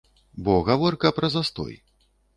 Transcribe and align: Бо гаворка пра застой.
Бо 0.47 0.55
гаворка 0.69 1.11
пра 1.19 1.29
застой. 1.37 1.81